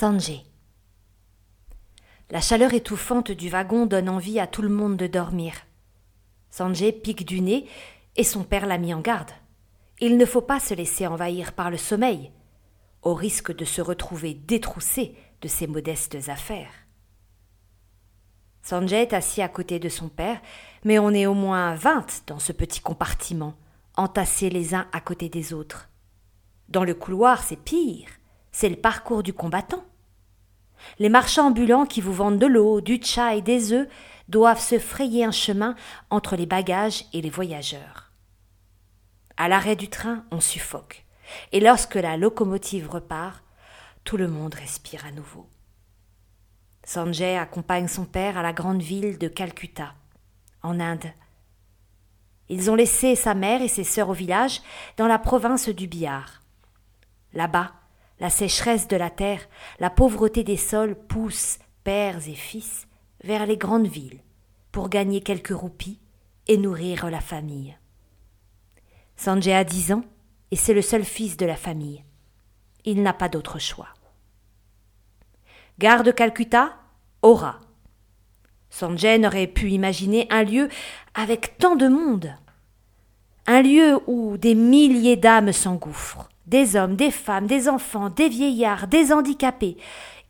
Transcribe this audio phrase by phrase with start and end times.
[0.00, 0.44] Sanjay.
[2.30, 5.54] La chaleur étouffante du wagon donne envie à tout le monde de dormir.
[6.50, 7.66] Sanjay pique du nez
[8.14, 9.32] et son père l'a mis en garde.
[9.98, 12.30] Il ne faut pas se laisser envahir par le sommeil,
[13.02, 16.70] au risque de se retrouver détroussé de ses modestes affaires.
[18.62, 20.40] Sanjay est assis à côté de son père,
[20.84, 23.54] mais on est au moins vingt dans ce petit compartiment,
[23.96, 25.88] entassés les uns à côté des autres.
[26.68, 28.10] Dans le couloir, c'est pire.
[28.52, 29.84] C'est le parcours du combattant.
[30.98, 33.88] Les marchands ambulants qui vous vendent de l'eau, du tcha et des œufs
[34.28, 35.74] doivent se frayer un chemin
[36.10, 38.12] entre les bagages et les voyageurs.
[39.36, 41.04] À l'arrêt du train, on suffoque.
[41.52, 43.42] Et lorsque la locomotive repart,
[44.04, 45.48] tout le monde respire à nouveau.
[46.84, 49.94] Sanjay accompagne son père à la grande ville de Calcutta,
[50.62, 51.12] en Inde.
[52.48, 54.62] Ils ont laissé sa mère et ses sœurs au village,
[54.96, 56.40] dans la province du Bihar.
[57.34, 57.72] Là-bas,
[58.20, 62.86] la sécheresse de la terre, la pauvreté des sols poussent pères et fils
[63.24, 64.20] vers les grandes villes
[64.72, 66.00] pour gagner quelques roupies
[66.46, 67.76] et nourrir la famille.
[69.16, 70.04] Sanjay a dix ans
[70.50, 72.04] et c'est le seul fils de la famille.
[72.84, 73.88] Il n'a pas d'autre choix.
[75.78, 76.76] Gare de Calcutta,
[77.22, 77.60] Aura.
[78.70, 80.68] Sanjay n'aurait pu imaginer un lieu
[81.14, 82.34] avec tant de monde.
[83.50, 88.88] Un lieu où des milliers d'âmes s'engouffrent, des hommes, des femmes, des enfants, des vieillards,
[88.88, 89.78] des handicapés,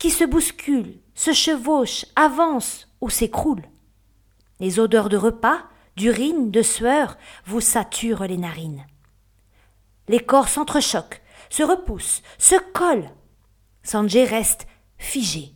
[0.00, 3.68] qui se bousculent, se chevauchent, avancent ou s'écroulent.
[4.58, 5.62] Les odeurs de repas,
[5.96, 8.84] d'urine, de sueur vous saturent les narines.
[10.08, 13.10] Les corps s'entrechoquent, se repoussent, se collent.
[13.84, 14.66] Sanjay reste
[14.98, 15.52] figé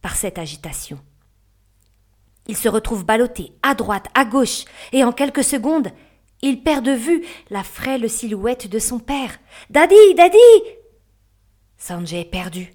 [0.00, 0.98] par cette agitation.
[2.46, 5.92] Il se retrouve ballotté à droite, à gauche, et en quelques secondes,
[6.44, 9.38] il perd de vue la frêle silhouette de son père.
[9.70, 10.36] Daddy, Daddy
[11.78, 12.74] Sanjay est perdu.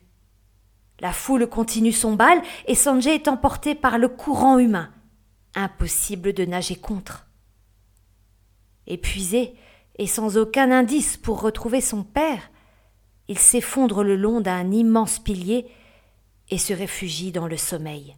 [0.99, 4.91] La foule continue son bal et Sanjay est emporté par le courant humain.
[5.53, 7.27] Impossible de nager contre.
[8.87, 9.53] Épuisé
[9.99, 12.49] et sans aucun indice pour retrouver son père,
[13.27, 15.67] il s'effondre le long d'un immense pilier
[16.49, 18.15] et se réfugie dans le sommeil.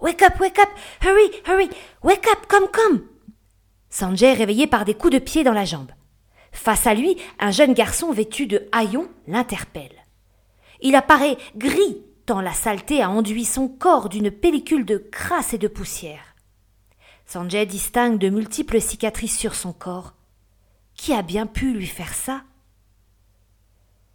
[0.00, 0.70] Wake up, wake up,
[1.02, 1.70] hurry, hurry,
[2.02, 3.13] wake up, come, come.
[3.94, 5.92] Sanjay est réveillé par des coups de pied dans la jambe.
[6.50, 10.04] Face à lui, un jeune garçon vêtu de haillons l'interpelle.
[10.80, 15.58] Il apparaît gris tant la saleté a enduit son corps d'une pellicule de crasse et
[15.58, 16.34] de poussière.
[17.26, 20.14] Sanjay distingue de multiples cicatrices sur son corps.
[20.96, 22.42] Qui a bien pu lui faire ça?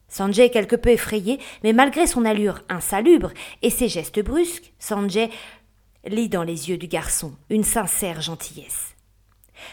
[0.10, 5.30] Sanjay est quelque peu effrayé, mais malgré son allure insalubre et ses gestes brusques, Sanjay
[6.06, 8.98] lit dans les yeux du garçon une sincère gentillesse.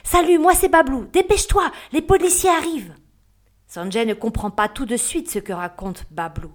[0.02, 2.94] Salut, moi c'est Bablou, dépêche-toi, les policiers arrivent.
[3.66, 6.52] Sanjay ne comprend pas tout de suite ce que raconte Bablou.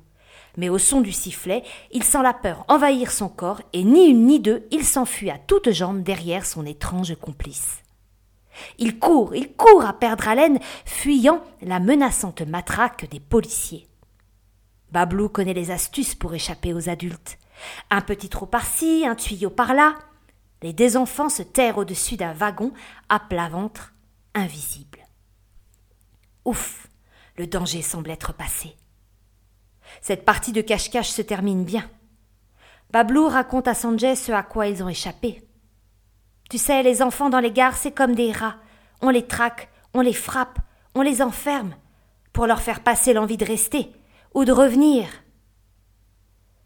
[0.58, 4.26] Mais au son du sifflet, il sent la peur envahir son corps et ni une
[4.26, 7.82] ni deux, il s'enfuit à toutes jambes derrière son étrange complice.
[8.78, 13.88] Il court, il court à perdre haleine, fuyant la menaçante matraque des policiers.
[14.92, 17.38] Bablou connaît les astuces pour échapper aux adultes.
[17.90, 19.96] Un petit trou par-ci, un tuyau par-là.
[20.62, 22.72] Les deux enfants se terrent au-dessus d'un wagon
[23.10, 23.94] à plat ventre,
[24.36, 25.00] invisible.
[26.46, 26.88] Ouf,
[27.38, 28.76] le danger semble être passé.
[30.02, 31.90] Cette partie de cache-cache se termine bien.
[32.92, 35.44] Bablou raconte à Sanjay ce à quoi ils ont échappé.
[36.50, 38.58] Tu sais, les enfants dans les gares, c'est comme des rats.
[39.02, 40.60] On les traque, on les frappe,
[40.94, 41.76] on les enferme,
[42.34, 43.92] pour leur faire passer l'envie de rester,
[44.34, 45.08] ou de revenir.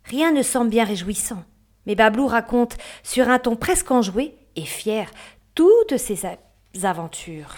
[0.03, 1.43] Rien ne semble bien réjouissant,
[1.85, 5.11] mais Bablou raconte, sur un ton presque enjoué et fier,
[5.53, 6.21] toutes ses
[6.83, 7.55] aventures.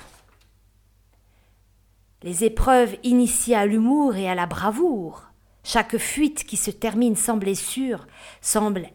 [2.23, 5.27] Les épreuves initiées à l'humour et à la bravoure,
[5.63, 8.07] chaque fuite qui se termine sans blessure
[8.41, 8.89] semble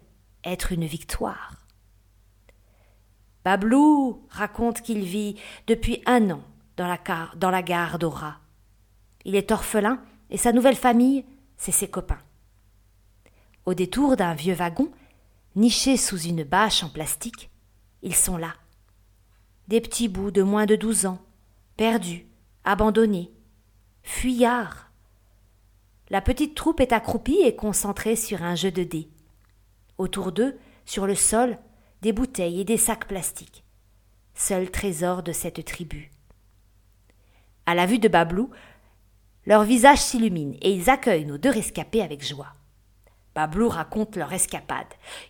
[0.45, 1.55] être une victoire.
[3.45, 6.43] Bablou raconte qu'il vit depuis un an
[6.77, 8.39] dans la, gare d'Ora.
[9.25, 10.01] Il est orphelin
[10.31, 11.25] et sa nouvelle famille,
[11.57, 12.23] c'est ses copains.
[13.67, 14.91] Au détour d'un vieux wagon,
[15.57, 17.51] niché sous une bâche en plastique,
[18.03, 18.55] ils sont là.
[19.69, 21.21] Des petits bouts de moins de douze ans,
[21.77, 22.27] perdus,
[22.65, 23.33] abandonnés,
[24.03, 24.93] fuyards,
[26.13, 29.09] la petite troupe est accroupie et concentrée sur un jeu de dés.
[29.97, 31.57] Autour d'eux, sur le sol,
[32.03, 33.65] des bouteilles et des sacs plastiques.
[34.35, 36.11] Seul trésor de cette tribu.
[37.65, 38.51] À la vue de Bablou,
[39.47, 42.55] leur visage s'illumine et ils accueillent nos deux rescapés avec joie.
[43.35, 44.87] Bablou raconte leur escapade.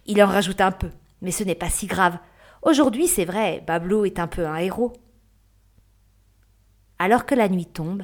[0.07, 0.91] Il en rajoute un peu,
[1.21, 2.19] mais ce n'est pas si grave.
[2.63, 4.93] Aujourd'hui, c'est vrai, Bablou est un peu un héros.
[6.99, 8.03] Alors que la nuit tombe,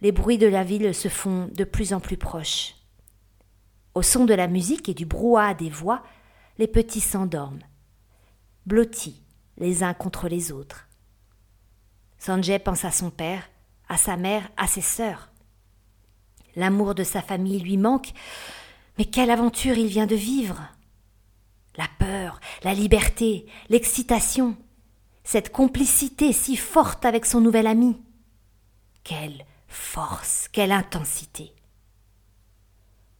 [0.00, 2.74] les bruits de la ville se font de plus en plus proches.
[3.94, 6.02] Au son de la musique et du brouhaha des voix,
[6.58, 7.62] les petits s'endorment,
[8.66, 9.22] blottis
[9.56, 10.86] les uns contre les autres.
[12.18, 13.48] Sanjay pense à son père,
[13.88, 15.30] à sa mère, à ses sœurs.
[16.56, 18.12] L'amour de sa famille lui manque,
[18.98, 20.62] mais quelle aventure il vient de vivre.
[21.76, 24.56] La peur, la liberté, l'excitation,
[25.22, 28.00] cette complicité si forte avec son nouvel ami.
[29.04, 31.52] Quelle force, quelle intensité.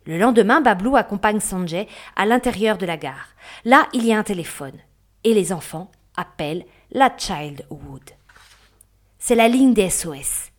[0.07, 3.29] Le lendemain, Bablou accompagne Sanjay à l'intérieur de la gare.
[3.65, 4.79] Là, il y a un téléphone.
[5.25, 8.11] Et les enfants appellent la Childhood.
[9.19, 10.53] C'est la ligne des SOS.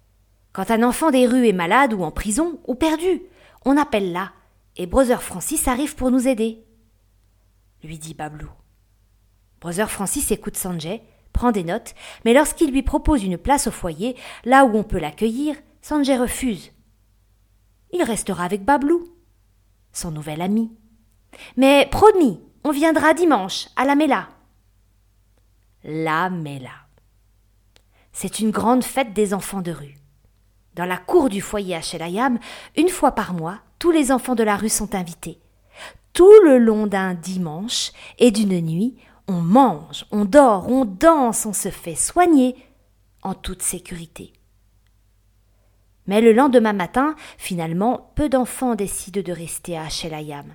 [0.57, 3.21] Quand un enfant des rues est malade ou en prison ou perdu,
[3.63, 4.31] on appelle là,
[4.75, 6.65] et Brother Francis arrive pour nous aider.
[7.83, 8.49] Lui dit Bablou.
[9.61, 11.93] Brother Francis écoute Sanjay, prend des notes,
[12.25, 14.15] mais lorsqu'il lui propose une place au foyer,
[14.45, 16.71] là où on peut l'accueillir, Sanjay refuse.
[17.93, 19.13] Il restera avec Bablou,
[19.93, 20.71] son nouvel ami.
[21.55, 24.29] Mais promis, on viendra dimanche à la Mela.
[25.83, 26.87] La Mela.
[28.11, 29.93] C'est une grande fête des enfants de rue.
[30.77, 32.37] Dans la cour du foyer à Shelayam,
[32.75, 35.39] une fois par mois, tous les enfants de la rue sont invités.
[36.13, 38.95] Tout le long d'un dimanche et d'une nuit,
[39.27, 42.55] on mange, on dort, on danse, on se fait soigner
[43.23, 44.33] en toute sécurité.
[46.05, 50.53] Mais le lendemain matin, finalement, peu d'enfants décident de rester à Shelayam.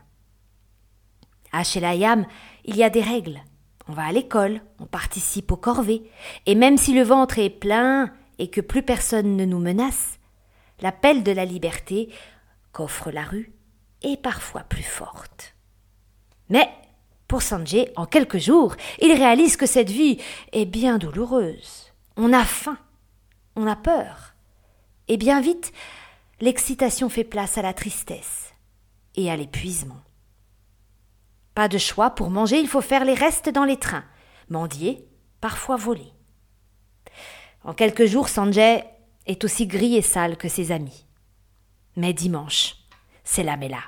[1.50, 2.26] À Shelayam,
[2.64, 3.40] il y a des règles.
[3.88, 6.08] On va à l'école, on participe aux corvées,
[6.46, 8.12] et même si le ventre est plein
[8.42, 10.18] et que plus personne ne nous menace,
[10.80, 12.12] l'appel de la liberté
[12.72, 13.52] qu'offre la rue
[14.02, 15.54] est parfois plus forte.
[16.48, 16.68] Mais
[17.28, 20.18] pour Sanjay, en quelques jours, il réalise que cette vie
[20.50, 21.92] est bien douloureuse.
[22.16, 22.78] On a faim,
[23.54, 24.34] on a peur.
[25.06, 25.72] Et bien vite,
[26.40, 28.54] l'excitation fait place à la tristesse
[29.14, 30.02] et à l'épuisement.
[31.54, 34.04] Pas de choix, pour manger, il faut faire les restes dans les trains,
[34.48, 35.06] mendier,
[35.40, 36.12] parfois voler.
[37.64, 38.84] En quelques jours, Sanjay
[39.26, 41.06] est aussi gris et sale que ses amis.
[41.96, 42.76] Mais dimanche,
[43.24, 43.82] c'est la Mela.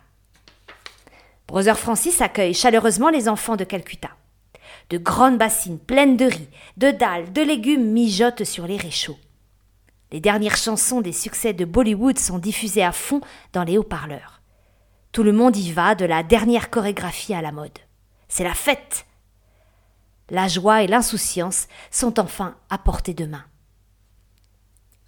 [1.48, 4.10] Brother Francis accueille chaleureusement les enfants de Calcutta.
[4.90, 9.18] De grandes bassines pleines de riz, de dalles, de légumes mijotent sur les réchauds.
[10.12, 13.20] Les dernières chansons des succès de Bollywood sont diffusées à fond
[13.52, 14.42] dans les haut-parleurs.
[15.12, 17.78] Tout le monde y va, de la dernière chorégraphie à la mode.
[18.28, 19.06] C'est la fête.
[20.30, 23.44] La joie et l'insouciance sont enfin à portée de main.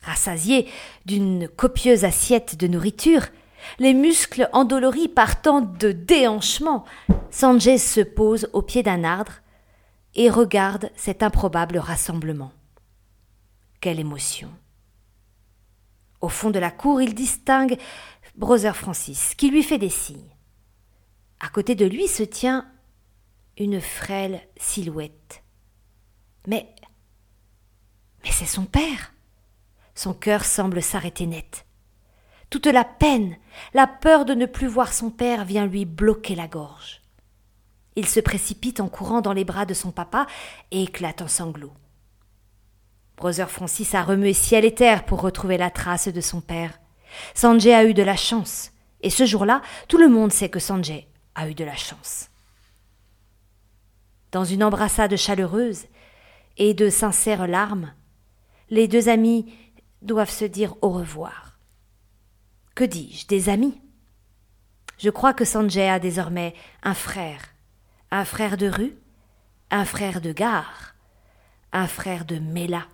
[0.06, 0.68] Rassasié
[1.04, 3.26] d'une copieuse assiette de nourriture,
[3.80, 6.84] les muscles endoloris par tant de déhanchement,
[7.32, 9.32] Sanjay se pose au pied d'un arbre
[10.14, 12.52] et regarde cet improbable rassemblement.
[13.80, 14.48] Quelle émotion!
[16.20, 17.76] Au fond de la cour, il distingue
[18.36, 20.36] Brother Francis, qui lui fait des signes.
[21.40, 22.64] À côté de lui se tient
[23.58, 25.42] une frêle silhouette.
[26.46, 26.72] Mais.
[28.22, 29.12] Mais c'est son père.
[29.96, 31.66] Son cœur semble s'arrêter net.
[32.50, 33.36] Toute la peine,
[33.74, 37.02] la peur de ne plus voir son père vient lui bloquer la gorge.
[37.96, 40.26] Il se précipite en courant dans les bras de son papa
[40.70, 41.72] et éclate en sanglots.
[43.16, 46.78] Brother Francis a remué ciel et terre pour retrouver la trace de son père.
[47.34, 48.72] Sanjay a eu de la chance.
[49.00, 52.28] Et ce jour-là, tout le monde sait que Sanjay a eu de la chance.
[54.30, 55.86] Dans une embrassade chaleureuse
[56.58, 57.94] et de sincères larmes,
[58.68, 59.46] les deux amis
[60.02, 61.58] doivent se dire au revoir.
[62.74, 63.80] Que dis-je, des amis?
[64.98, 67.42] Je crois que Sanjay a désormais un frère,
[68.10, 68.96] un frère de rue,
[69.70, 70.94] un frère de gare,
[71.72, 72.86] un frère de Mela,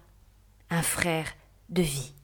[0.71, 1.29] un frère
[1.69, 2.15] de vie.